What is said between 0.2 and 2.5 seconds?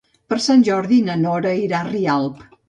Per Sant Jordi na Nora irà a Rialp.